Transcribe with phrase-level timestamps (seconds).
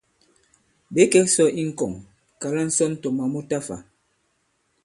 [0.93, 1.93] Ɓě kɛ̄k sɔ̄ i ŋkɔŋ,
[2.41, 3.75] kàla ŋsɔn tɔ̀ moi mu ta fā.